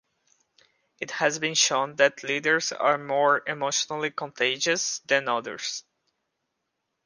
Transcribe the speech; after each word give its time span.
It 0.99 1.11
has 1.11 1.37
been 1.37 1.53
shown 1.53 1.97
that 1.97 2.23
leaders 2.23 2.71
are 2.71 2.97
more 2.97 3.43
emotionally 3.47 4.09
"contagious" 4.09 4.97
than 5.05 5.29
others. 5.29 5.83